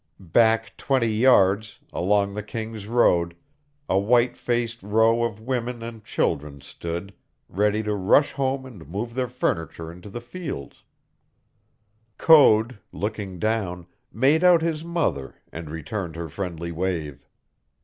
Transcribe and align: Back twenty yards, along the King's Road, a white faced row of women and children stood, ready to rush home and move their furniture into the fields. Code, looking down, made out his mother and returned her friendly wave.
Back 0.33 0.75
twenty 0.77 1.13
yards, 1.13 1.79
along 1.93 2.33
the 2.33 2.41
King's 2.41 2.87
Road, 2.87 3.35
a 3.87 3.99
white 3.99 4.35
faced 4.35 4.81
row 4.81 5.23
of 5.23 5.39
women 5.39 5.83
and 5.83 6.03
children 6.03 6.59
stood, 6.59 7.13
ready 7.47 7.83
to 7.83 7.93
rush 7.93 8.31
home 8.31 8.65
and 8.65 8.87
move 8.89 9.13
their 9.13 9.27
furniture 9.27 9.91
into 9.91 10.09
the 10.09 10.19
fields. 10.19 10.83
Code, 12.17 12.79
looking 12.91 13.37
down, 13.37 13.85
made 14.11 14.43
out 14.43 14.63
his 14.63 14.83
mother 14.83 15.35
and 15.51 15.69
returned 15.69 16.15
her 16.15 16.29
friendly 16.29 16.71
wave. 16.71 17.27